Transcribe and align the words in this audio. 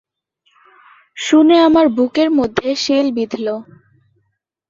শুনে 1.17 1.55
আমার 1.59 1.85
বুকের 1.97 2.29
মধ্যে 2.31 2.67
শেল 2.83 3.07
বিঁধল। 3.11 3.47